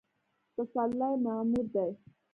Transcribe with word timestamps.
پسرلی 0.55 1.13
معمور 1.23 1.65
دی 1.73 1.91